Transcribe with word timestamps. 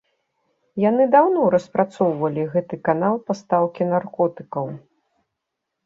Яны 0.89 1.03
даўно 1.15 1.43
распрацоўвалі 1.57 2.47
гэты 2.55 2.75
канал 2.91 3.13
пастаўкі 3.31 3.83
наркотыкаў. 3.95 4.65